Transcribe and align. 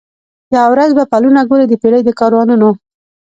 یوه 0.55 0.69
ورځ 0.73 0.91
به 0.97 1.03
پلونه 1.11 1.41
ګوري 1.49 1.65
د 1.67 1.73
پېړۍ 1.81 2.01
د 2.05 2.09
کاروانونو 2.19 2.69